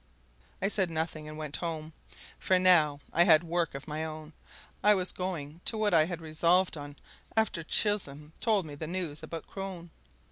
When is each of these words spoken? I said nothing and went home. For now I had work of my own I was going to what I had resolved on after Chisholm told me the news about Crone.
I 0.63 0.67
said 0.67 0.89
nothing 0.89 1.29
and 1.29 1.37
went 1.37 1.57
home. 1.57 1.93
For 2.39 2.57
now 2.57 3.01
I 3.13 3.23
had 3.25 3.43
work 3.43 3.75
of 3.75 3.87
my 3.87 4.03
own 4.03 4.33
I 4.83 4.95
was 4.95 5.11
going 5.11 5.61
to 5.65 5.77
what 5.77 5.93
I 5.93 6.05
had 6.05 6.21
resolved 6.21 6.75
on 6.75 6.95
after 7.37 7.61
Chisholm 7.61 8.33
told 8.41 8.65
me 8.65 8.73
the 8.73 8.87
news 8.87 9.21
about 9.21 9.45
Crone. 9.45 9.91